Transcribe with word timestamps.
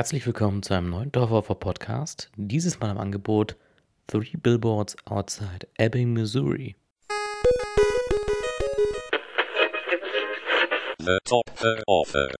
Herzlich 0.00 0.24
willkommen 0.24 0.62
zu 0.62 0.72
einem 0.72 0.88
neuen 0.88 1.12
Dorfhofer 1.12 1.54
Podcast. 1.54 2.30
Dieses 2.34 2.80
Mal 2.80 2.90
im 2.90 2.96
Angebot 2.96 3.56
Three 4.06 4.38
Billboards 4.42 4.96
Outside 5.04 5.68
Ebbing, 5.76 6.14
Missouri. 6.14 6.74
The 11.00 11.18
Top 11.24 11.44
Offer. 11.86 12.30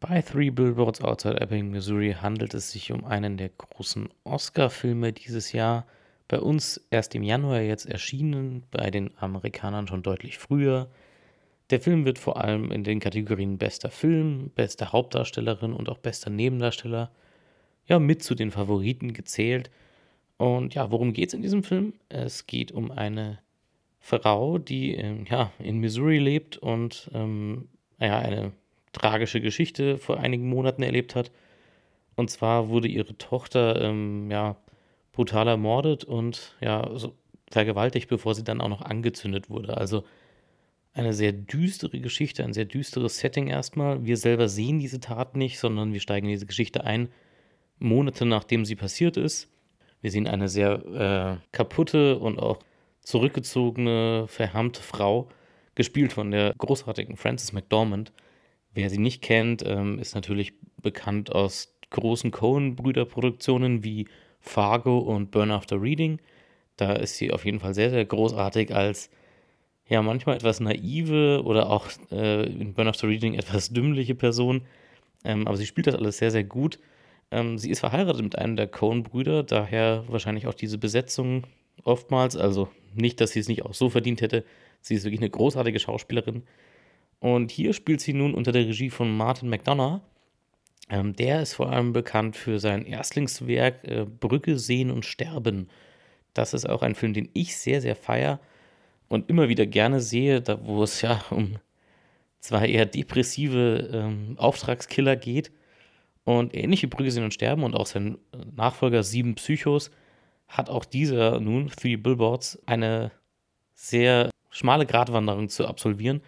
Bei 0.00 0.20
Three 0.20 0.50
Billboards 0.50 1.00
Outside 1.00 1.40
Ebbing, 1.40 1.70
Missouri 1.70 2.14
handelt 2.20 2.52
es 2.52 2.72
sich 2.72 2.92
um 2.92 3.06
einen 3.06 3.38
der 3.38 3.48
großen 3.48 4.10
Oscar-Filme 4.24 5.14
dieses 5.14 5.52
Jahr. 5.52 5.86
Bei 6.28 6.40
uns 6.40 6.78
erst 6.90 7.14
im 7.14 7.22
Januar 7.22 7.62
jetzt 7.62 7.86
erschienen, 7.86 8.64
bei 8.70 8.90
den 8.90 9.16
Amerikanern 9.16 9.88
schon 9.88 10.02
deutlich 10.02 10.36
früher. 10.36 10.90
Der 11.70 11.80
Film 11.80 12.04
wird 12.04 12.18
vor 12.18 12.42
allem 12.42 12.70
in 12.70 12.84
den 12.84 13.00
Kategorien 13.00 13.58
bester 13.58 13.90
Film, 13.90 14.50
beste 14.54 14.92
Hauptdarstellerin 14.92 15.72
und 15.72 15.88
auch 15.88 15.98
bester 15.98 16.30
Nebendarsteller 16.30 17.10
ja 17.86 17.98
mit 17.98 18.22
zu 18.22 18.34
den 18.34 18.50
Favoriten 18.50 19.12
gezählt. 19.12 19.70
Und 20.36 20.74
ja, 20.74 20.90
worum 20.90 21.12
geht 21.12 21.28
es 21.28 21.34
in 21.34 21.42
diesem 21.42 21.62
Film? 21.62 21.94
Es 22.08 22.46
geht 22.46 22.72
um 22.72 22.90
eine 22.90 23.38
Frau, 24.00 24.58
die 24.58 24.94
ähm, 24.94 25.24
ja, 25.30 25.52
in 25.58 25.78
Missouri 25.78 26.18
lebt 26.18 26.56
und 26.56 27.10
ähm, 27.14 27.68
ja, 28.00 28.18
eine 28.18 28.52
tragische 28.92 29.40
Geschichte 29.40 29.96
vor 29.98 30.18
einigen 30.18 30.48
Monaten 30.48 30.82
erlebt 30.82 31.14
hat. 31.14 31.30
Und 32.16 32.30
zwar 32.30 32.68
wurde 32.68 32.88
ihre 32.88 33.16
Tochter 33.16 33.80
ähm, 33.80 34.30
ja, 34.30 34.56
brutal 35.12 35.48
ermordet 35.48 36.04
und 36.04 36.56
ja, 36.60 36.90
so 36.94 37.14
vergewaltigt, 37.50 38.08
bevor 38.08 38.34
sie 38.34 38.44
dann 38.44 38.60
auch 38.60 38.68
noch 38.68 38.82
angezündet 38.82 39.48
wurde. 39.48 39.76
Also 39.76 40.04
eine 40.94 41.12
sehr 41.12 41.32
düstere 41.32 42.00
Geschichte, 42.00 42.44
ein 42.44 42.52
sehr 42.52 42.66
düsteres 42.66 43.18
Setting 43.18 43.48
erstmal. 43.48 44.04
Wir 44.04 44.16
selber 44.16 44.48
sehen 44.48 44.78
diese 44.78 45.00
Tat 45.00 45.36
nicht, 45.36 45.58
sondern 45.58 45.92
wir 45.92 46.00
steigen 46.00 46.26
in 46.26 46.32
diese 46.32 46.46
Geschichte 46.46 46.84
ein, 46.84 47.08
Monate 47.78 48.26
nachdem 48.26 48.64
sie 48.64 48.76
passiert 48.76 49.16
ist. 49.16 49.48
Wir 50.00 50.10
sehen 50.10 50.26
eine 50.26 50.48
sehr 50.48 51.40
äh, 51.40 51.46
kaputte 51.52 52.18
und 52.18 52.38
auch 52.38 52.58
zurückgezogene, 53.00 54.26
verhärmte 54.28 54.82
Frau, 54.82 55.28
gespielt 55.74 56.12
von 56.12 56.30
der 56.30 56.54
großartigen 56.58 57.16
Frances 57.16 57.52
McDormand. 57.52 58.12
Wer 58.74 58.90
sie 58.90 58.98
nicht 58.98 59.22
kennt, 59.22 59.62
ähm, 59.66 59.98
ist 59.98 60.14
natürlich 60.14 60.52
bekannt 60.80 61.32
aus 61.32 61.74
großen 61.90 62.30
Coen-Brüder-Produktionen 62.30 63.84
wie 63.84 64.08
Fargo 64.40 64.98
und 64.98 65.30
Burn 65.30 65.50
After 65.50 65.80
Reading. 65.80 66.20
Da 66.76 66.94
ist 66.94 67.16
sie 67.16 67.32
auf 67.32 67.44
jeden 67.44 67.60
Fall 67.60 67.74
sehr, 67.74 67.90
sehr 67.90 68.04
großartig 68.04 68.74
als 68.74 69.10
ja 69.92 70.02
manchmal 70.02 70.36
etwas 70.36 70.58
naive 70.60 71.42
oder 71.44 71.70
auch 71.70 71.86
äh, 72.10 72.46
in 72.46 72.72
Burn 72.74 72.88
After 72.88 73.08
Reading 73.08 73.34
etwas 73.34 73.70
dümmliche 73.70 74.14
Person. 74.14 74.62
Ähm, 75.24 75.46
aber 75.46 75.56
sie 75.56 75.66
spielt 75.66 75.86
das 75.86 75.94
alles 75.94 76.18
sehr, 76.18 76.30
sehr 76.30 76.44
gut. 76.44 76.78
Ähm, 77.30 77.58
sie 77.58 77.70
ist 77.70 77.80
verheiratet 77.80 78.22
mit 78.22 78.38
einem 78.38 78.56
der 78.56 78.66
Coen-Brüder, 78.66 79.42
daher 79.42 80.04
wahrscheinlich 80.08 80.46
auch 80.46 80.54
diese 80.54 80.78
Besetzung 80.78 81.44
oftmals. 81.84 82.36
Also 82.36 82.68
nicht, 82.94 83.20
dass 83.20 83.32
sie 83.32 83.40
es 83.40 83.48
nicht 83.48 83.64
auch 83.64 83.74
so 83.74 83.90
verdient 83.90 84.22
hätte. 84.22 84.44
Sie 84.80 84.94
ist 84.94 85.04
wirklich 85.04 85.20
eine 85.20 85.30
großartige 85.30 85.78
Schauspielerin. 85.78 86.42
Und 87.20 87.50
hier 87.52 87.72
spielt 87.72 88.00
sie 88.00 88.14
nun 88.14 88.34
unter 88.34 88.50
der 88.50 88.66
Regie 88.66 88.90
von 88.90 89.14
Martin 89.16 89.48
McDonough. 89.48 90.00
Ähm, 90.88 91.14
der 91.14 91.42
ist 91.42 91.54
vor 91.54 91.70
allem 91.70 91.92
bekannt 91.92 92.36
für 92.36 92.58
sein 92.58 92.86
Erstlingswerk 92.86 93.84
äh, 93.84 94.06
Brücke 94.06 94.58
sehen 94.58 94.90
und 94.90 95.04
sterben. 95.04 95.68
Das 96.34 96.54
ist 96.54 96.68
auch 96.68 96.82
ein 96.82 96.94
Film, 96.94 97.12
den 97.12 97.28
ich 97.34 97.56
sehr, 97.56 97.80
sehr 97.82 97.94
feiere 97.94 98.40
und 99.12 99.28
immer 99.28 99.50
wieder 99.50 99.66
gerne 99.66 100.00
sehe, 100.00 100.40
da 100.40 100.58
wo 100.64 100.82
es 100.82 101.02
ja 101.02 101.22
um 101.28 101.58
zwei 102.40 102.66
eher 102.66 102.86
depressive 102.86 103.90
ähm, 103.92 104.36
Auftragskiller 104.38 105.16
geht. 105.16 105.52
Und 106.24 106.54
ähnliche 106.54 106.88
Brügge 106.88 107.10
sind 107.10 107.24
und 107.24 107.34
sterben 107.34 107.62
und 107.62 107.74
auch 107.74 107.84
sein 107.84 108.16
Nachfolger 108.56 109.02
Sieben 109.02 109.34
Psychos 109.34 109.90
hat 110.48 110.70
auch 110.70 110.86
dieser 110.86 111.40
nun, 111.40 111.68
Three 111.68 111.96
Billboards, 111.96 112.62
eine 112.64 113.10
sehr 113.74 114.30
schmale 114.48 114.86
Gratwanderung 114.86 115.50
zu 115.50 115.66
absolvieren. 115.66 116.22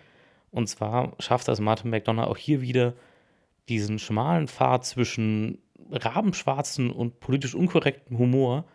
Und 0.51 0.69
zwar 0.69 1.17
schafft 1.21 1.49
das 1.49 1.61
Martin 1.61 1.89
McDonough 1.89 2.27
auch 2.27 2.37
hier 2.37 2.61
wieder 2.61 2.93
diesen 3.71 3.99
schmalen 3.99 4.47
Pfad 4.47 4.85
zwischen 4.85 5.57
rabenschwarzen 5.91 6.91
und 6.91 7.19
politisch 7.19 7.55
unkorrektem 7.55 8.19
Humor 8.19 8.67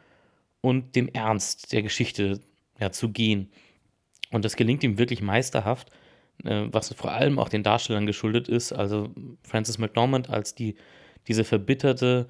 und 0.62 0.96
dem 0.96 1.10
Ernst 1.10 1.74
der 1.74 1.84
Geschichte 1.84 2.40
ja, 2.80 2.92
zu 2.92 3.10
gehen. 3.10 3.52
Und 4.32 4.46
das 4.46 4.56
gelingt 4.56 4.84
ihm 4.84 4.98
wirklich 4.98 5.22
meisterhaft, 5.22 5.90
äh, 6.44 6.66
was 6.72 6.94
vor 6.94 7.12
allem 7.12 7.40
auch 7.40 7.50
den 7.50 7.64
Darstellern 7.64 8.06
geschuldet 8.06 8.48
ist. 8.48 8.72
Also 8.72 9.10
Frances 9.44 9.78
McDormand 9.78 10.30
als 10.30 10.56
die, 10.56 10.76
diese 11.28 11.44
verbitterte 11.44 12.28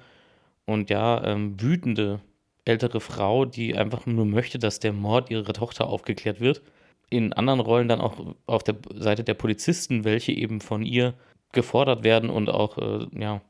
und 0.64 0.90
ja, 0.90 1.24
ähm, 1.24 1.60
wütende 1.60 2.20
ältere 2.64 3.00
Frau, 3.00 3.44
die 3.44 3.76
einfach 3.76 4.06
nur 4.06 4.26
möchte, 4.26 4.58
dass 4.58 4.80
der 4.80 4.92
Mord 4.92 5.30
ihrer 5.30 5.52
Tochter 5.52 5.88
aufgeklärt 5.88 6.40
wird. 6.40 6.62
In 7.08 7.32
anderen 7.32 7.60
Rollen 7.60 7.88
dann 7.88 8.00
auch 8.00 8.36
auf 8.46 8.62
der 8.62 8.76
Seite 8.94 9.24
der 9.24 9.34
Polizisten, 9.34 10.04
welche 10.04 10.32
eben 10.32 10.60
von 10.60 10.82
ihr 10.82 11.14
gefordert 11.52 12.04
werden 12.04 12.30
und 12.30 12.48
auch 12.48 12.78
äh, 12.78 13.06
ja, 13.18 13.40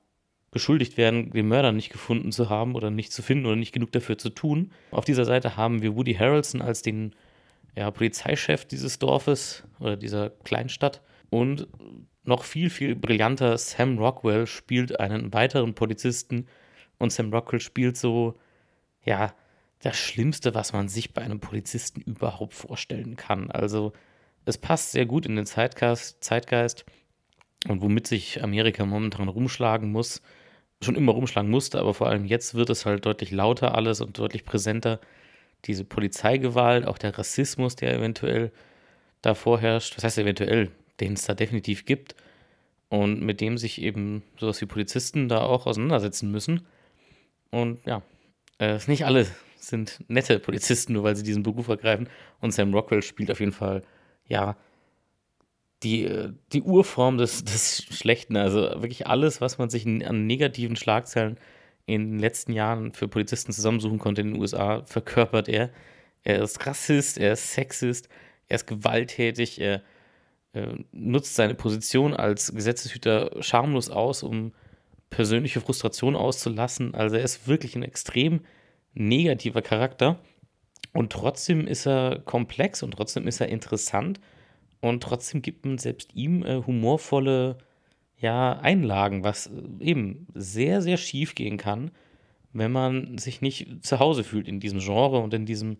beschuldigt 0.50 0.97
werden, 0.97 1.31
den 1.31 1.49
Mörder 1.49 1.72
nicht 1.72 1.91
gefunden 1.91 2.33
zu 2.33 2.49
haben 2.49 2.75
oder 2.75 2.91
nicht 2.91 3.12
zu 3.12 3.22
finden 3.22 3.47
oder 3.47 3.56
nicht 3.56 3.72
genug 3.72 3.93
dafür 3.93 4.19
zu 4.19 4.31
tun. 4.31 4.72
Auf 4.91 5.05
dieser 5.05 5.25
Seite 5.25 5.56
haben 5.56 5.83
wir 5.83 5.94
Woody 5.94 6.15
Harrelson 6.15 6.62
als 6.62 6.83
den 6.83 7.15
ja, 7.76 7.91
Polizeichef 7.91 8.64
dieses 8.64 8.98
Dorfes 8.98 9.64
oder 9.78 9.97
dieser 9.97 10.31
Kleinstadt. 10.31 11.03
Und 11.31 11.69
noch 12.25 12.44
viel, 12.44 12.70
viel 12.70 12.94
brillanter, 12.94 13.56
Sam 13.58 13.98
Rockwell 13.98 14.47
spielt 14.47 15.00
einen 15.00 15.32
weiteren 15.32 15.75
Polizisten. 15.75 16.47
Und 16.98 17.12
Sam 17.12 17.32
Rockwell 17.32 17.60
spielt 17.60 17.97
so, 17.97 18.34
ja, 19.04 19.34
das 19.80 19.97
Schlimmste, 19.97 20.54
was 20.54 20.72
man 20.72 20.88
sich 20.88 21.14
bei 21.14 21.22
einem 21.22 21.41
Polizisten 21.41 22.03
überhaupt 22.03 22.54
vorstellen 22.54 23.16
kann. 23.16 23.50
Also 23.50 23.92
es 24.44 24.59
passt 24.59 24.92
sehr 24.92 25.06
gut 25.06 25.26
in 25.26 25.36
den 25.36 25.47
Zeitgeist, 25.47 26.22
Zeitgeist 26.22 26.84
und 27.69 27.82
womit 27.82 28.06
sich 28.06 28.42
Amerika 28.42 28.84
momentan 28.84 29.28
rumschlagen 29.28 29.91
muss, 29.91 30.22
schon 30.82 30.97
immer 30.97 31.12
rumschlagen 31.12 31.50
musste, 31.50 31.78
aber 31.78 31.94
vor 31.94 32.09
allem 32.09 32.25
jetzt 32.25 32.54
wird 32.54 32.70
es 32.70 32.86
halt 32.86 33.04
deutlich 33.06 33.30
lauter 33.30 33.75
alles 33.75 34.00
und 34.00 34.19
deutlich 34.19 34.44
präsenter 34.44 35.00
diese 35.65 35.84
Polizeigewalt, 35.84 36.87
auch 36.87 36.98
der 36.98 37.16
Rassismus, 37.16 37.76
der 37.76 37.94
eventuell 37.94 38.53
da 39.22 39.34
vorherrscht, 39.34 39.97
was 39.97 40.04
heißt 40.04 40.19
eventuell, 40.19 40.71
den 41.00 41.15
es 41.15 41.25
da 41.25 41.34
definitiv 41.34 41.84
gibt 41.84 42.15
und 42.88 43.22
mit 43.22 43.41
dem 43.41 43.59
sich 43.59 43.81
eben 43.81 44.22
sowas 44.38 44.60
wie 44.60 44.66
Polizisten 44.66 45.28
da 45.28 45.43
auch 45.43 45.66
auseinandersetzen 45.66 46.31
müssen. 46.31 46.66
Und 47.50 47.84
ja, 47.87 48.03
äh, 48.59 48.78
nicht 48.87 49.04
alle 49.04 49.26
sind 49.56 50.03
nette 50.09 50.38
Polizisten, 50.38 50.94
nur 50.94 51.04
weil 51.04 51.16
sie 51.16 51.22
diesen 51.22 51.43
Beruf 51.43 51.69
ergreifen. 51.69 52.09
Und 52.41 52.53
Sam 52.53 52.75
Rockwell 52.75 53.03
spielt 53.03 53.31
auf 53.31 53.41
jeden 53.41 53.53
Fall, 53.53 53.82
ja, 54.27 54.56
die, 55.82 56.04
äh, 56.04 56.32
die 56.53 56.62
Urform 56.62 57.19
des, 57.19 57.44
des 57.44 57.82
Schlechten. 57.84 58.37
Also 58.37 58.60
wirklich 58.60 59.06
alles, 59.06 59.41
was 59.41 59.59
man 59.59 59.71
sich 59.71 59.87
an 59.87 60.27
negativen 60.27 60.77
Schlagzeilen 60.77 61.38
in 61.86 62.12
den 62.12 62.18
letzten 62.18 62.52
Jahren 62.52 62.92
für 62.92 63.08
Polizisten 63.08 63.52
zusammensuchen 63.52 63.98
konnte 63.98 64.20
in 64.20 64.32
den 64.32 64.41
USA, 64.41 64.82
verkörpert 64.84 65.48
er. 65.48 65.70
Er 66.22 66.42
ist 66.42 66.66
Rassist, 66.66 67.18
er 67.18 67.32
ist 67.32 67.52
Sexist, 67.52 68.08
er 68.48 68.56
ist 68.56 68.66
gewalttätig, 68.66 69.60
er 69.60 69.82
äh, 70.52 70.66
nutzt 70.92 71.34
seine 71.34 71.54
Position 71.54 72.14
als 72.14 72.54
Gesetzeshüter 72.54 73.42
schamlos 73.42 73.91
aus, 73.91 74.22
um 74.22 74.52
persönliche 75.08 75.60
Frustration 75.60 76.16
auszulassen. 76.16 76.94
Also 76.94 77.16
er 77.16 77.24
ist 77.24 77.48
wirklich 77.48 77.76
ein 77.76 77.82
extrem 77.82 78.41
negativer 78.94 79.62
Charakter. 79.62 80.18
Und 80.92 81.12
trotzdem 81.12 81.66
ist 81.66 81.86
er 81.86 82.20
komplex 82.24 82.82
und 82.82 82.92
trotzdem 82.92 83.28
ist 83.28 83.41
er 83.41 83.48
interessant. 83.48 84.20
Und 84.80 85.02
trotzdem 85.02 85.42
gibt 85.42 85.64
man 85.64 85.78
selbst 85.78 86.14
ihm 86.14 86.42
äh, 86.44 86.62
humorvolle 86.66 87.58
ja, 88.21 88.59
Einlagen, 88.61 89.25
was 89.25 89.47
äh, 89.47 89.51
eben 89.81 90.27
sehr, 90.34 90.83
sehr 90.83 90.97
schief 90.97 91.34
gehen 91.34 91.57
kann, 91.57 91.91
wenn 92.53 92.72
man 92.72 93.19
sich 93.19 93.41
nicht 93.41 93.84
zu 93.84 93.99
Hause 93.99 94.25
fühlt 94.25 94.49
in 94.49 94.61
diesem 94.61 94.81
Genre 94.81 95.19
und 95.19 95.33
in 95.34 95.47
diesem 95.47 95.78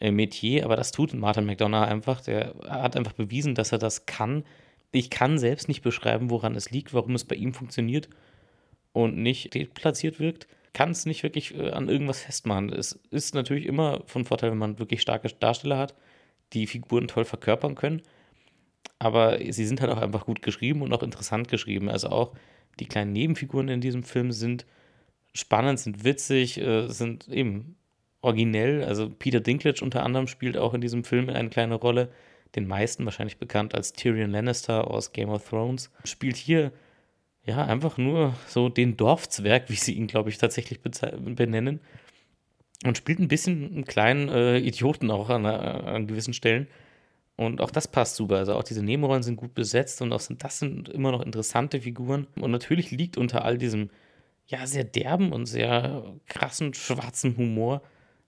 äh, 0.00 0.10
Metier. 0.10 0.64
Aber 0.64 0.76
das 0.76 0.92
tut 0.92 1.12
Martin 1.14 1.46
McDonough 1.46 1.86
einfach. 1.86 2.20
Der 2.20 2.54
hat 2.68 2.96
einfach 2.96 3.12
bewiesen, 3.12 3.54
dass 3.54 3.72
er 3.72 3.78
das 3.78 4.06
kann. 4.06 4.44
Ich 4.92 5.10
kann 5.10 5.38
selbst 5.38 5.68
nicht 5.68 5.82
beschreiben, 5.82 6.30
woran 6.30 6.54
es 6.54 6.70
liegt, 6.70 6.94
warum 6.94 7.14
es 7.14 7.24
bei 7.24 7.34
ihm 7.36 7.52
funktioniert 7.52 8.08
und 8.92 9.16
nicht 9.16 9.50
platziert 9.74 10.20
wirkt. 10.20 10.46
Kann 10.72 10.90
es 10.90 11.06
nicht 11.06 11.22
wirklich 11.22 11.56
äh, 11.56 11.70
an 11.70 11.88
irgendwas 11.88 12.22
festmachen. 12.22 12.72
Es 12.72 13.00
ist 13.10 13.34
natürlich 13.34 13.66
immer 13.66 14.02
von 14.06 14.24
Vorteil, 14.24 14.52
wenn 14.52 14.58
man 14.58 14.78
wirklich 14.78 15.02
starke 15.02 15.28
Darsteller 15.28 15.78
hat, 15.78 15.94
die 16.52 16.66
Figuren 16.68 17.08
toll 17.08 17.24
verkörpern 17.24 17.74
können 17.74 18.02
aber 18.98 19.38
sie 19.38 19.66
sind 19.66 19.80
halt 19.80 19.90
auch 19.90 20.00
einfach 20.00 20.26
gut 20.26 20.42
geschrieben 20.42 20.82
und 20.82 20.92
auch 20.92 21.02
interessant 21.02 21.48
geschrieben. 21.48 21.88
Also 21.88 22.08
auch 22.08 22.32
die 22.80 22.86
kleinen 22.86 23.12
Nebenfiguren 23.12 23.68
in 23.68 23.80
diesem 23.80 24.02
Film 24.02 24.32
sind 24.32 24.66
spannend, 25.32 25.80
sind 25.80 26.04
witzig, 26.04 26.60
äh, 26.60 26.88
sind 26.88 27.28
eben 27.28 27.76
originell. 28.20 28.84
Also 28.84 29.10
Peter 29.10 29.40
Dinklage 29.40 29.82
unter 29.82 30.02
anderem 30.02 30.26
spielt 30.26 30.56
auch 30.56 30.74
in 30.74 30.80
diesem 30.80 31.04
Film 31.04 31.28
eine 31.28 31.50
kleine 31.50 31.74
Rolle, 31.74 32.10
den 32.54 32.66
meisten 32.66 33.04
wahrscheinlich 33.04 33.38
bekannt 33.38 33.74
als 33.74 33.92
Tyrion 33.92 34.30
Lannister 34.30 34.88
aus 34.88 35.12
Game 35.12 35.28
of 35.28 35.48
Thrones, 35.48 35.90
spielt 36.04 36.36
hier 36.36 36.72
ja 37.44 37.64
einfach 37.64 37.98
nur 37.98 38.34
so 38.48 38.68
den 38.68 38.96
Dorfzwerg, 38.96 39.68
wie 39.68 39.74
sie 39.74 39.92
ihn, 39.92 40.06
glaube 40.06 40.30
ich, 40.30 40.38
tatsächlich 40.38 40.80
benennen. 40.80 41.80
Und 42.84 42.96
spielt 42.98 43.18
ein 43.18 43.28
bisschen 43.28 43.72
einen 43.72 43.84
kleinen 43.84 44.28
äh, 44.28 44.58
Idioten 44.58 45.10
auch 45.10 45.30
an, 45.30 45.46
an 45.46 46.06
gewissen 46.06 46.34
Stellen. 46.34 46.66
Und 47.36 47.60
auch 47.60 47.70
das 47.70 47.88
passt 47.88 48.16
super. 48.16 48.36
Also 48.36 48.54
auch 48.54 48.62
diese 48.62 48.82
Nebenrollen 48.82 49.22
sind 49.22 49.36
gut 49.36 49.54
besetzt 49.54 50.00
und 50.02 50.12
auch 50.12 50.20
sind, 50.20 50.44
das 50.44 50.58
sind 50.58 50.88
immer 50.88 51.10
noch 51.10 51.20
interessante 51.20 51.80
Figuren. 51.80 52.26
Und 52.36 52.50
natürlich 52.50 52.90
liegt 52.90 53.16
unter 53.16 53.44
all 53.44 53.58
diesem 53.58 53.90
ja 54.46 54.66
sehr 54.66 54.84
derben 54.84 55.32
und 55.32 55.46
sehr 55.46 56.14
krassen 56.26 56.74
schwarzen 56.74 57.36
Humor 57.36 57.82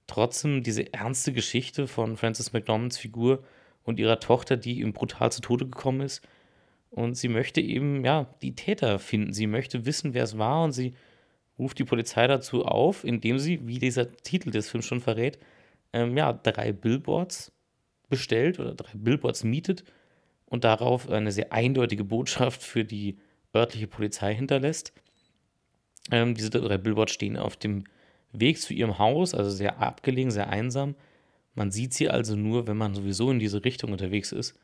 trotzdem 0.06 0.62
diese 0.62 0.93
ernste 0.93 1.32
Geschichte 1.32 1.87
von 1.87 2.17
Frances 2.17 2.53
McDormands 2.53 2.99
Figur 2.99 3.43
und 3.85 3.99
ihrer 3.99 4.20
Tochter, 4.20 4.56
die 4.56 4.81
ihm 4.81 4.93
brutal 4.93 5.32
zu 5.32 5.41
Tode 5.41 5.67
gekommen 5.67 6.00
ist. 6.00 6.26
Und 6.91 7.17
sie 7.17 7.29
möchte 7.29 7.61
eben, 7.61 8.05
ja, 8.05 8.35
die 8.43 8.55
Täter 8.55 8.99
finden. 8.99 9.32
Sie 9.32 9.47
möchte 9.47 9.85
wissen, 9.87 10.14
wer 10.14 10.25
es 10.25 10.38
war 10.38 10.64
und 10.64 10.73
sie 10.73 10.94
ruft 11.59 11.79
die 11.79 11.85
Polizei 11.85 12.26
dazu 12.26 12.64
auf, 12.64 13.05
indem 13.05 13.38
sie, 13.38 13.67
wie 13.67 13.79
dieser 13.79 14.12
Titel 14.12 14.50
des 14.50 14.70
Films 14.70 14.87
schon 14.87 15.00
verrät, 15.00 15.38
ähm, 15.93 16.17
ja, 16.17 16.32
drei 16.32 16.73
Billboards 16.73 17.52
bestellt 18.08 18.58
oder 18.58 18.75
drei 18.75 18.93
Billboards 18.94 19.44
mietet 19.44 19.85
und 20.47 20.64
darauf 20.64 21.08
eine 21.08 21.32
sehr 21.32 21.53
eindeutige 21.53 22.05
Botschaft 22.05 22.62
für 22.62 22.85
die 22.85 23.19
örtliche 23.55 23.87
Polizei 23.87 24.35
hinterlässt. 24.35 24.93
Ähm, 26.11 26.35
diese 26.35 26.50
drei 26.50 26.79
Billboards 26.79 27.12
stehen 27.12 27.37
auf 27.37 27.56
dem 27.56 27.85
Weg 28.32 28.61
zu 28.61 28.75
ihrem 28.75 28.99
Haus, 28.99 29.35
also 29.35 29.50
sehr 29.50 29.81
abgelegen, 29.81 30.31
sehr 30.31 30.49
einsam. 30.49 30.94
Man 31.55 31.70
sieht 31.70 31.94
sie 31.94 32.08
also 32.08 32.37
nur, 32.37 32.67
wenn 32.67 32.76
man 32.76 32.94
sowieso 32.94 33.31
in 33.31 33.38
diese 33.38 33.64
Richtung 33.64 33.93
unterwegs 33.93 34.31
ist. 34.32 34.59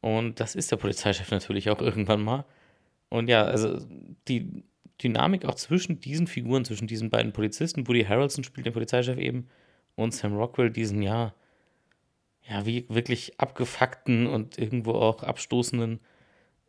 Und 0.00 0.40
das 0.40 0.54
ist 0.54 0.70
der 0.70 0.76
Polizeichef 0.76 1.30
natürlich 1.30 1.70
auch 1.70 1.80
irgendwann 1.80 2.22
mal. 2.22 2.44
Und 3.08 3.28
ja, 3.28 3.44
also 3.44 3.78
die 4.28 4.64
Dynamik 5.02 5.44
auch 5.44 5.54
zwischen 5.54 6.00
diesen 6.00 6.26
Figuren, 6.26 6.64
zwischen 6.64 6.88
diesen 6.88 7.10
beiden 7.10 7.32
Polizisten, 7.32 7.86
Woody 7.86 8.04
Harrelson 8.04 8.44
spielt 8.44 8.66
den 8.66 8.72
Polizeichef 8.72 9.18
eben 9.18 9.48
und 9.94 10.12
Sam 10.14 10.34
Rockwell 10.36 10.70
diesen, 10.70 11.02
ja, 11.02 11.34
ja, 12.48 12.64
wie 12.66 12.86
wirklich 12.88 13.38
abgefuckten 13.40 14.26
und 14.26 14.58
irgendwo 14.58 14.92
auch 14.92 15.22
abstoßenden 15.22 16.00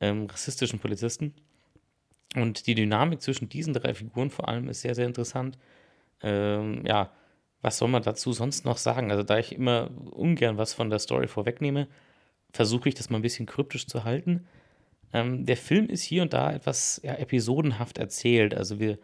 ähm, 0.01 0.25
rassistischen 0.25 0.79
Polizisten. 0.79 1.33
Und 2.35 2.67
die 2.67 2.75
Dynamik 2.75 3.21
zwischen 3.21 3.49
diesen 3.49 3.73
drei 3.73 3.93
Figuren 3.93 4.29
vor 4.29 4.47
allem 4.47 4.67
ist 4.69 4.81
sehr, 4.81 4.95
sehr 4.95 5.07
interessant. 5.07 5.57
Ähm, 6.21 6.83
ja, 6.85 7.11
was 7.61 7.77
soll 7.77 7.89
man 7.89 8.03
dazu 8.03 8.33
sonst 8.33 8.65
noch 8.65 8.77
sagen? 8.77 9.11
Also, 9.11 9.23
da 9.23 9.39
ich 9.39 9.53
immer 9.53 9.89
ungern 10.11 10.57
was 10.57 10.73
von 10.73 10.89
der 10.89 10.99
Story 10.99 11.27
vorwegnehme, 11.27 11.87
versuche 12.51 12.89
ich 12.89 12.95
das 12.95 13.09
mal 13.09 13.17
ein 13.19 13.23
bisschen 13.23 13.45
kryptisch 13.45 13.87
zu 13.87 14.03
halten. 14.03 14.47
Ähm, 15.13 15.45
der 15.45 15.57
Film 15.57 15.89
ist 15.89 16.03
hier 16.03 16.21
und 16.21 16.33
da 16.33 16.51
etwas 16.51 17.01
ja, 17.03 17.15
episodenhaft 17.15 17.97
erzählt. 17.97 18.53
Also, 18.55 18.79
wir 18.79 18.97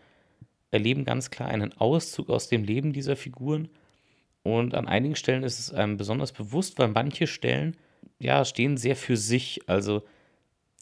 erleben 0.72 1.06
ganz 1.06 1.32
klar 1.32 1.50
einen 1.50 1.74
Auszug 1.74 2.30
aus 2.30 2.50
dem 2.50 2.64
Leben 2.64 2.94
dieser 2.94 3.16
Figuren. 3.16 3.70
Und 4.44 4.76
an 4.76 4.88
einigen 4.88 5.16
Stellen 5.16 5.44
ist 5.44 5.60
es 5.60 5.74
einem 5.74 5.98
besonders 5.98 6.34
bewusst, 6.34 6.78
weil 6.78 6.90
manche 6.90 7.28
Stellen 7.28 7.78
ja 8.20 8.44
stehen 8.46 8.78
sehr 8.78 8.96
für 8.96 9.18
sich. 9.18 9.62
Also, 9.68 10.04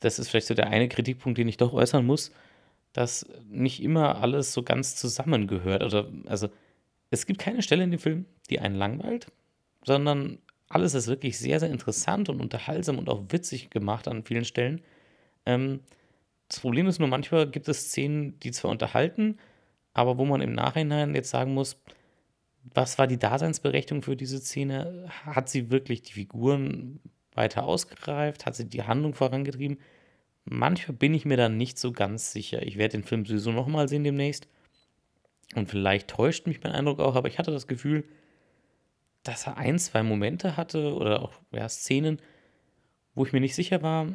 das 0.02 0.20
ist 0.20 0.30
vielleicht 0.30 0.48
so 0.48 0.56
der 0.56 0.68
eine 0.68 0.90
Kritikpunkt, 0.90 1.38
den 1.38 1.48
ich 1.48 1.58
doch 1.58 1.74
äußern 1.74 2.06
muss, 2.06 2.32
dass 2.94 3.26
nicht 3.50 3.82
immer 3.84 4.22
alles 4.22 4.54
so 4.54 4.64
ganz 4.64 4.96
zusammengehört. 4.96 5.84
Oder, 5.84 6.10
also, 6.26 6.50
es 7.12 7.26
gibt 7.26 7.40
keine 7.40 7.62
Stelle 7.62 7.84
in 7.84 7.92
dem 7.92 8.00
Film, 8.00 8.26
die 8.50 8.60
einen 8.60 8.76
langweilt, 8.76 9.28
sondern 9.86 10.40
alles 10.70 10.94
ist 10.94 11.08
wirklich 11.08 11.38
sehr, 11.38 11.60
sehr 11.60 11.70
interessant 11.70 12.30
und 12.30 12.42
unterhaltsam 12.42 12.98
und 12.98 13.10
auch 13.10 13.24
witzig 13.30 13.70
gemacht 13.70 14.08
an 14.08 14.24
vielen 14.24 14.46
Stellen. 14.46 14.82
Ähm, 15.46 15.82
das 16.48 16.60
Problem 16.60 16.88
ist 16.88 17.00
nur, 17.00 17.08
manchmal 17.08 17.50
gibt 17.50 17.68
es 17.68 17.90
Szenen, 17.90 18.40
die 18.40 18.52
zwar 18.52 18.72
unterhalten, 18.72 19.38
aber 19.94 20.18
wo 20.18 20.26
man 20.26 20.42
im 20.42 20.54
Nachhinein 20.54 21.16
jetzt 21.16 21.30
sagen 21.30 21.54
muss, 21.54 21.82
was 22.64 22.98
war 22.98 23.08
die 23.08 23.18
Daseinsberechtigung 23.20 24.04
für 24.04 24.16
diese 24.16 24.40
Szene? 24.40 25.10
Hat 25.26 25.50
sie 25.50 25.72
wirklich 25.72 26.02
die 26.04 26.14
Figuren 26.14 27.00
weiter 27.34 27.64
ausgereift? 27.64 28.46
Hat 28.46 28.56
sie 28.56 28.70
die 28.70 28.84
Handlung 28.84 29.14
vorangetrieben? 29.14 29.80
Manchmal 30.46 30.98
bin 30.98 31.14
ich 31.14 31.26
mir 31.26 31.38
da 31.38 31.50
nicht 31.50 31.78
so 31.78 31.92
ganz 31.92 32.32
sicher. 32.32 32.62
Ich 32.64 32.78
werde 32.78 32.98
den 32.98 33.04
Film 33.04 33.26
sowieso 33.26 33.52
nochmal 33.52 33.88
sehen 33.88 34.04
demnächst. 34.04 34.48
Und 35.56 35.70
vielleicht 35.70 36.10
täuscht 36.10 36.48
mich 36.48 36.64
mein 36.64 36.72
Eindruck 36.72 37.00
auch, 37.00 37.16
aber 37.16 37.28
ich 37.28 37.38
hatte 37.38 37.52
das 37.52 37.68
Gefühl, 37.68 38.06
dass 39.24 39.48
er 39.48 39.58
ein, 39.58 39.78
zwei 39.78 40.02
Momente 40.04 40.58
hatte 40.58 40.96
oder 40.96 41.22
auch 41.22 41.34
ja, 41.52 41.68
Szenen, 41.68 42.22
wo 43.14 43.26
ich 43.26 43.34
mir 43.34 43.42
nicht 43.42 43.56
sicher 43.56 43.82
war, 43.82 44.08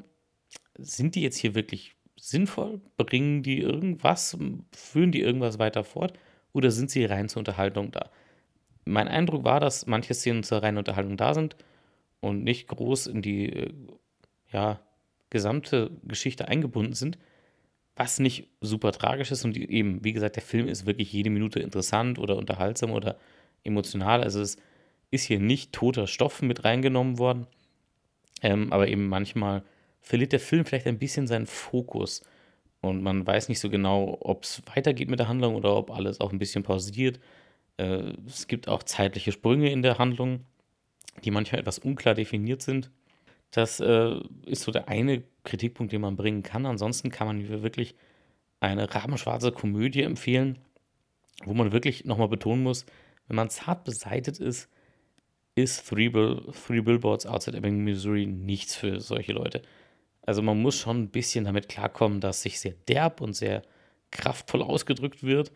sind 0.79 1.15
die 1.15 1.23
jetzt 1.23 1.37
hier 1.37 1.55
wirklich 1.55 1.95
sinnvoll? 2.17 2.81
Bringen 2.97 3.43
die 3.43 3.61
irgendwas? 3.61 4.37
Führen 4.73 5.13
die 5.13 5.21
irgendwas 5.21 5.59
weiter 5.59 5.85
fort? 5.85 6.19
Oder 6.53 6.71
sind 6.71 6.91
sie 6.91 7.05
rein 7.05 7.29
zur 7.29 7.41
Unterhaltung 7.41 7.93
da? 7.93 8.11
Mein 8.87 9.09
Eindruck 9.09 9.44
war, 9.44 9.61
dass 9.61 9.87
manche 9.87 10.15
Szenen 10.15 10.43
zur 10.43 10.62
reinen 10.62 10.79
Unterhaltung 10.79 11.17
da 11.17 11.35
sind 11.35 11.56
und 12.21 12.44
nicht 12.44 12.69
groß 12.69 13.09
in 13.09 13.21
die 13.21 13.53
äh, 13.53 13.73
ja, 14.53 14.81
gesamte 15.29 15.91
Geschichte 16.05 16.49
eingebunden 16.49 16.94
sind, 16.94 17.19
was 17.97 18.21
nicht 18.21 18.49
super 18.61 18.93
tragisch 18.93 19.33
ist. 19.33 19.44
Und 19.44 19.56
eben, 19.56 20.05
wie 20.05 20.12
gesagt, 20.12 20.37
der 20.37 20.43
Film 20.43 20.69
ist 20.69 20.87
wirklich 20.87 21.12
jede 21.12 21.31
Minute 21.31 21.61
interessant 21.61 22.19
oder 22.19 22.37
unterhaltsam 22.37 22.93
oder 22.93 23.17
emotional. 23.65 24.23
Also 24.23 24.41
es 24.41 24.56
ist 25.11 25.25
hier 25.25 25.41
nicht 25.41 25.73
toter 25.73 26.06
Stoff 26.06 26.41
mit 26.43 26.65
reingenommen 26.65 27.19
worden. 27.19 27.47
Ähm, 28.43 28.73
aber 28.73 28.88
eben 28.88 29.09
manchmal 29.09 29.62
verliert 30.00 30.33
der 30.33 30.41
Film 30.41 30.65
vielleicht 30.65 30.87
ein 30.87 30.99
bisschen 30.99 31.27
seinen 31.27 31.47
Fokus. 31.47 32.23
Und 32.81 33.03
man 33.03 33.27
weiß 33.27 33.49
nicht 33.49 33.59
so 33.59 33.69
genau, 33.71 34.17
ob 34.21 34.44
es 34.44 34.62
weitergeht 34.75 35.11
mit 35.11 35.19
der 35.19 35.29
Handlung 35.29 35.56
oder 35.56 35.75
ob 35.75 35.91
alles 35.91 36.21
auch 36.21 36.33
ein 36.33 36.38
bisschen 36.38 36.62
pausiert. 36.62 37.19
Äh, 37.78 38.14
es 38.26 38.46
gibt 38.46 38.69
auch 38.69 38.82
zeitliche 38.82 39.32
Sprünge 39.32 39.70
in 39.70 39.82
der 39.82 39.99
Handlung, 39.99 40.44
die 41.25 41.31
manchmal 41.31 41.61
etwas 41.61 41.78
unklar 41.78 42.14
definiert 42.14 42.62
sind. 42.62 42.90
Das 43.50 43.81
äh, 43.81 44.20
ist 44.44 44.62
so 44.62 44.73
der 44.73 44.88
eine 44.88 45.23
Kritikpunkt, 45.44 45.93
den 45.93 46.00
man 46.00 46.17
bringen 46.17 46.43
kann. 46.43 46.67
Ansonsten 46.67 47.11
kann 47.11 47.26
man 47.26 47.62
wirklich 47.62 47.94
eine 48.61 48.94
rabenschwarze 48.94 49.52
Komödie 49.52 50.02
empfehlen, 50.02 50.58
wo 51.44 51.55
man 51.55 51.73
wirklich 51.73 52.05
nochmal 52.05 52.28
betonen 52.28 52.62
muss, 52.62 52.87
wenn 53.28 53.37
man 53.37 53.50
zart 53.50 53.84
beseitet 53.84 54.38
ist, 54.38 54.69
ist 55.55 55.88
Three, 55.88 56.08
Bill, 56.08 56.43
Three 56.67 56.81
Billboards 56.81 57.26
Outside 57.26 57.56
Ebbing, 57.56 57.82
Missouri 57.82 58.26
nichts 58.26 58.76
für 58.76 59.00
solche 59.00 59.32
Leute. 59.32 59.62
Also 60.23 60.43
man 60.43 60.61
muss 60.61 60.78
schon 60.78 61.02
ein 61.02 61.08
bisschen 61.08 61.44
damit 61.44 61.69
klarkommen, 61.69 62.20
dass 62.20 62.43
sich 62.43 62.61
sehr 62.61 62.75
derb 62.88 63.21
und 63.21 63.35
sehr 63.35 63.62
kraftvoll 64.11 64.62
ausgedrückt 64.62 65.23
wird. 65.23 65.52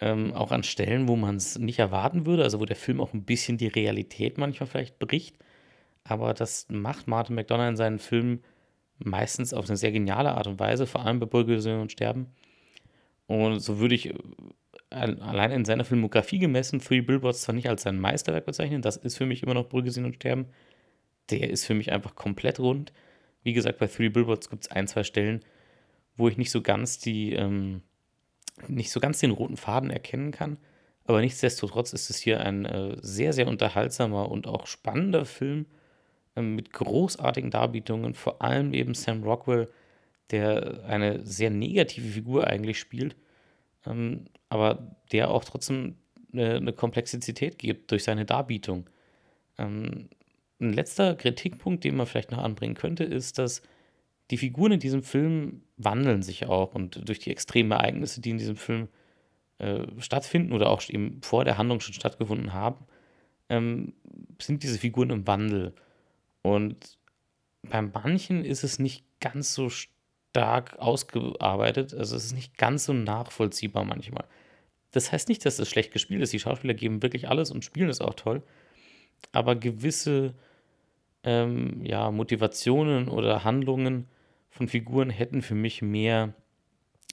Ähm, 0.00 0.32
auch 0.32 0.50
an 0.50 0.62
Stellen, 0.62 1.08
wo 1.08 1.16
man 1.16 1.36
es 1.36 1.58
nicht 1.58 1.78
erwarten 1.78 2.24
würde, 2.24 2.42
also 2.42 2.58
wo 2.60 2.64
der 2.64 2.76
Film 2.76 3.00
auch 3.00 3.12
ein 3.12 3.24
bisschen 3.24 3.58
die 3.58 3.66
Realität 3.66 4.38
manchmal 4.38 4.66
vielleicht 4.66 4.98
bricht. 4.98 5.36
Aber 6.04 6.32
das 6.34 6.66
macht 6.70 7.06
Martin 7.06 7.36
McDonough 7.36 7.68
in 7.68 7.76
seinen 7.76 7.98
Filmen 7.98 8.42
meistens 8.98 9.54
auf 9.54 9.68
eine 9.68 9.76
sehr 9.76 9.92
geniale 9.92 10.32
Art 10.32 10.46
und 10.46 10.58
Weise, 10.58 10.86
vor 10.86 11.04
allem 11.04 11.20
bei 11.20 11.26
Burgesöhne 11.26 11.80
und 11.80 11.92
Sterben. 11.92 12.28
Und 13.26 13.60
so 13.60 13.78
würde 13.78 13.94
ich 13.94 14.14
äh, 14.90 15.16
allein 15.20 15.52
in 15.52 15.64
seiner 15.64 15.84
Filmografie 15.84 16.38
gemessen 16.38 16.80
Three 16.80 17.00
Billboards 17.00 17.42
zwar 17.42 17.54
nicht 17.54 17.68
als 17.68 17.82
sein 17.82 17.98
Meisterwerk 18.00 18.44
bezeichnen, 18.46 18.82
das 18.82 18.96
ist 18.96 19.16
für 19.16 19.26
mich 19.26 19.42
immer 19.42 19.54
noch 19.54 19.68
Brügge 19.68 19.90
sehen 19.90 20.04
und 20.04 20.16
sterben. 20.16 20.46
Der 21.30 21.48
ist 21.50 21.64
für 21.64 21.74
mich 21.74 21.92
einfach 21.92 22.16
komplett 22.16 22.58
rund. 22.58 22.92
Wie 23.42 23.52
gesagt, 23.52 23.78
bei 23.78 23.86
Three 23.86 24.08
Billboards 24.08 24.50
gibt 24.50 24.64
es 24.64 24.70
ein, 24.70 24.88
zwei 24.88 25.04
Stellen, 25.04 25.44
wo 26.16 26.28
ich 26.28 26.36
nicht 26.36 26.50
so 26.50 26.60
ganz 26.60 26.98
die, 26.98 27.32
ähm, 27.32 27.82
nicht 28.68 28.90
so 28.90 29.00
ganz 29.00 29.20
den 29.20 29.30
roten 29.30 29.56
Faden 29.56 29.90
erkennen 29.90 30.32
kann. 30.32 30.58
Aber 31.04 31.20
nichtsdestotrotz 31.20 31.92
ist 31.92 32.10
es 32.10 32.18
hier 32.18 32.40
ein 32.40 32.64
äh, 32.64 32.96
sehr, 33.00 33.32
sehr 33.32 33.48
unterhaltsamer 33.48 34.30
und 34.30 34.46
auch 34.46 34.66
spannender 34.66 35.24
Film 35.24 35.66
äh, 36.36 36.42
mit 36.42 36.72
großartigen 36.72 37.50
Darbietungen, 37.50 38.14
vor 38.14 38.42
allem 38.42 38.72
eben 38.74 38.94
Sam 38.94 39.22
Rockwell, 39.22 39.68
der 40.30 40.84
eine 40.84 41.24
sehr 41.26 41.50
negative 41.50 42.08
Figur 42.08 42.46
eigentlich 42.46 42.78
spielt, 42.78 43.16
ähm, 43.86 44.26
aber 44.48 44.96
der 45.12 45.30
auch 45.30 45.44
trotzdem 45.44 45.96
eine, 46.32 46.56
eine, 46.56 46.72
Komplexität 46.72 47.58
gibt 47.58 47.90
durch 47.90 48.04
seine 48.04 48.24
Darbietung. 48.24 48.88
Ähm, 49.58 50.08
ein 50.60 50.72
letzter 50.72 51.14
Kritikpunkt, 51.16 51.84
den 51.84 51.96
man 51.96 52.06
vielleicht 52.06 52.30
noch 52.30 52.38
anbringen 52.38 52.74
könnte, 52.74 53.04
ist, 53.04 53.38
dass 53.38 53.62
die 54.30 54.38
Figuren 54.38 54.72
in 54.72 54.80
diesem 54.80 55.02
Film 55.02 55.62
wandeln 55.76 56.22
sich 56.22 56.46
auch 56.46 56.74
und 56.74 57.08
durch 57.08 57.18
die 57.18 57.30
extremen 57.30 57.72
Ereignisse, 57.72 58.20
die 58.20 58.30
in 58.30 58.38
diesem 58.38 58.56
Film 58.56 58.88
äh, 59.58 59.86
stattfinden 59.98 60.52
oder 60.52 60.70
auch 60.70 60.88
eben 60.88 61.20
vor 61.22 61.44
der 61.44 61.58
Handlung 61.58 61.80
schon 61.80 61.94
stattgefunden 61.94 62.52
haben, 62.52 62.86
ähm, 63.48 63.92
sind 64.40 64.62
diese 64.62 64.78
Figuren 64.78 65.10
im 65.10 65.26
Wandel. 65.26 65.74
Und 66.42 66.98
bei 67.62 67.82
manchen 67.82 68.44
ist 68.44 68.64
es 68.64 68.78
nicht 68.78 69.04
ganz 69.20 69.52
so 69.54 69.68
stark 69.68 70.78
ausgearbeitet, 70.78 71.92
also 71.92 72.16
es 72.16 72.26
ist 72.26 72.34
nicht 72.34 72.56
ganz 72.56 72.84
so 72.84 72.92
nachvollziehbar 72.92 73.84
manchmal. 73.84 74.24
Das 74.92 75.12
heißt 75.12 75.28
nicht, 75.28 75.44
dass 75.44 75.58
es 75.58 75.68
schlecht 75.68 75.92
gespielt 75.92 76.22
ist. 76.22 76.32
Die 76.32 76.40
Schauspieler 76.40 76.74
geben 76.74 77.02
wirklich 77.02 77.28
alles 77.28 77.50
und 77.50 77.64
spielen 77.64 77.88
es 77.88 78.00
auch 78.00 78.14
toll. 78.14 78.42
Aber 79.32 79.54
gewisse 79.54 80.34
ähm, 81.22 81.84
ja, 81.84 82.10
Motivationen 82.10 83.08
oder 83.08 83.44
Handlungen 83.44 84.06
von 84.50 84.68
Figuren 84.68 85.10
hätten 85.10 85.42
für 85.42 85.54
mich 85.54 85.80
mehr 85.80 86.34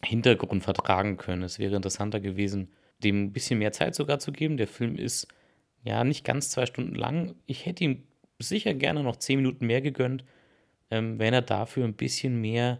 Hintergrund 0.03 0.63
vertragen 0.63 1.17
können. 1.17 1.43
Es 1.43 1.59
wäre 1.59 1.75
interessanter 1.75 2.19
gewesen, 2.19 2.69
dem 3.03 3.25
ein 3.25 3.33
bisschen 3.33 3.59
mehr 3.59 3.71
Zeit 3.71 3.95
sogar 3.95 4.19
zu 4.19 4.31
geben. 4.31 4.57
Der 4.57 4.67
Film 4.67 4.95
ist 4.95 5.27
ja 5.83 6.03
nicht 6.03 6.25
ganz 6.25 6.49
zwei 6.49 6.65
Stunden 6.65 6.95
lang. 6.95 7.35
Ich 7.45 7.65
hätte 7.65 7.83
ihm 7.83 8.03
sicher 8.39 8.73
gerne 8.73 9.03
noch 9.03 9.15
zehn 9.15 9.37
Minuten 9.37 9.65
mehr 9.65 9.81
gegönnt, 9.81 10.23
ähm, 10.91 11.19
wenn 11.19 11.33
er 11.33 11.41
dafür 11.41 11.85
ein 11.85 11.95
bisschen 11.95 12.39
mehr, 12.39 12.79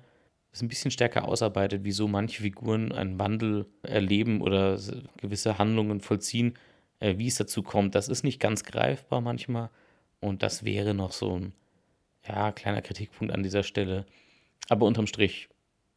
es 0.52 0.62
ein 0.62 0.68
bisschen 0.68 0.92
stärker 0.92 1.28
ausarbeitet, 1.28 1.82
wieso 1.84 2.08
manche 2.08 2.42
Figuren 2.42 2.92
einen 2.92 3.20
Wandel 3.20 3.66
erleben 3.84 4.42
oder 4.42 4.80
gewisse 5.18 5.58
Handlungen 5.58 6.00
vollziehen, 6.02 6.54
äh, 7.00 7.18
wie 7.18 7.28
es 7.28 7.36
dazu 7.36 7.64
kommt. 7.64 7.96
Das 7.96 8.08
ist 8.08 8.24
nicht 8.24 8.40
ganz 8.40 8.64
greifbar 8.64 9.22
manchmal 9.22 9.70
und 10.20 10.44
das 10.44 10.64
wäre 10.64 10.94
noch 10.94 11.12
so 11.12 11.38
ein 11.38 11.54
ja, 12.28 12.52
kleiner 12.52 12.82
Kritikpunkt 12.82 13.34
an 13.34 13.44
dieser 13.44 13.64
Stelle. 13.64 14.06
Aber 14.70 14.86
unterm 14.86 15.08
Strich, 15.08 15.50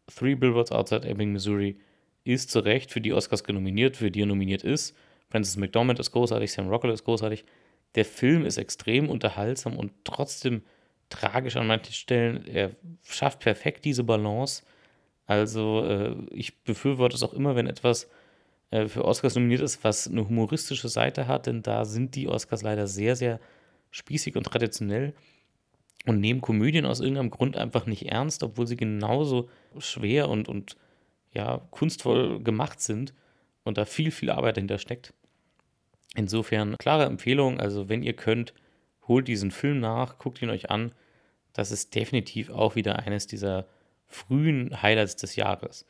Three 0.07 0.35
Billboards 0.35 0.73
Outside 0.73 1.09
Ebbing, 1.09 1.33
Missouri 1.33 1.79
ist 2.25 2.51
zu 2.51 2.61
Recht 2.61 2.93
für 2.93 3.01
die 3.01 3.13
Oscars 3.13 3.45
genominiert, 3.45 3.97
für 3.97 4.11
die 4.11 4.23
er 4.23 4.27
nominiert 4.27 4.63
ist. 4.63 4.97
Francis 5.31 5.57
McDormand 5.57 5.99
ist 5.99 6.11
großartig, 6.13 6.53
Sam 6.53 6.69
Rockwell 6.69 6.93
ist 6.93 7.05
großartig. 7.05 7.45
Der 7.95 8.05
Film 8.05 8.45
ist 8.45 8.59
extrem 8.59 9.09
unterhaltsam 9.09 9.77
und 9.77 9.93
trotzdem 10.05 10.63
tragisch 11.09 11.57
an 11.57 11.67
manchen 11.67 11.93
Stellen. 11.93 12.47
Er 12.47 12.71
schafft 13.05 13.41
perfekt 13.41 13.85
diese 13.85 14.05
Balance. 14.05 14.63
Also 15.27 15.85
äh, 15.85 16.17
ich 16.31 16.63
befürworte 16.63 17.17
es 17.17 17.23
auch 17.23 17.33
immer, 17.33 17.57
wenn 17.57 17.67
etwas 17.67 18.09
äh, 18.71 18.87
für 18.89 19.05
Oscars 19.05 19.35
nominiert 19.35 19.61
ist, 19.61 19.83
was 19.85 20.09
eine 20.09 20.29
humoristische 20.29 20.89
Seite 20.89 21.27
hat, 21.27 21.47
denn 21.47 21.63
da 21.63 21.85
sind 21.85 22.15
die 22.15 22.29
Oscars 22.29 22.63
leider 22.63 22.87
sehr, 22.87 23.17
sehr 23.17 23.41
spießig 23.91 24.37
und 24.37 24.45
traditionell 24.45 25.15
und 26.07 26.21
nehmen 26.21 26.41
Komödien 26.41 26.87
aus 26.87 27.01
irgendeinem 27.01 27.31
Grund 27.31 27.57
einfach 27.57 27.87
nicht 27.87 28.07
ernst, 28.07 28.43
obwohl 28.43 28.67
sie 28.67 28.77
genauso 28.77 29.49
schwer 29.79 30.29
und, 30.29 30.49
und 30.49 30.77
ja, 31.33 31.61
kunstvoll 31.71 32.43
gemacht 32.43 32.81
sind 32.81 33.15
und 33.65 33.79
da 33.79 33.85
viel, 33.85 34.11
viel 34.11 34.31
Arbeit 34.31 34.57
dahinter 34.57 34.79
steckt. 34.79 35.13
Insofern 36.17 36.77
klare 36.79 37.05
Empfehlung, 37.05 37.61
also 37.61 37.89
wenn 37.89 38.03
ihr 38.03 38.15
könnt, 38.15 38.53
holt 39.07 39.29
diesen 39.29 39.51
Film 39.51 39.81
nach, 39.81 40.19
guckt 40.19 40.43
ihn 40.43 40.51
euch 40.51 40.71
an. 40.71 40.93
Das 41.53 41.71
ist 41.71 41.95
definitiv 41.95 42.51
auch 42.51 42.75
wieder 42.75 42.99
eines 43.01 43.27
dieser 43.27 43.67
frühen 44.07 44.83
Highlights 44.83 45.17
des 45.17 45.37
Jahres. 45.37 45.87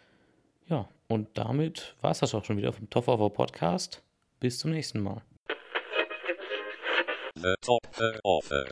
Ja, 0.69 0.89
und 1.09 1.29
damit 1.39 1.97
war 2.01 2.11
es 2.11 2.19
das 2.21 2.35
auch 2.35 2.45
schon 2.45 2.57
wieder 2.57 2.73
vom 2.73 2.91
Top 2.91 3.09
of 3.09 3.21
Our 3.21 3.33
Podcast. 3.33 4.03
Bis 4.41 4.59
zum 4.59 4.71
nächsten 4.71 5.01
Mal. 5.01 5.23
The 7.35 7.55
Top 7.63 7.81
Offer. 8.23 8.71